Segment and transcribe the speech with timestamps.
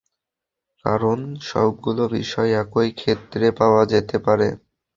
[0.85, 1.19] কারণ
[1.43, 4.47] সবগুলো বিষয় একই ক্ষেত্রে পাওয়া যেতে পারে।